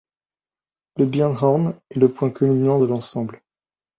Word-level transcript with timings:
Le 0.97 1.05
Birnhorn 1.05 1.75
est 1.91 1.99
le 1.99 2.11
point 2.11 2.31
culminant 2.31 2.79
de 2.79 2.87
l'ensemble. 2.87 3.39